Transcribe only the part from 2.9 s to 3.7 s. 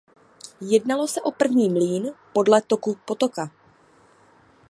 potoka.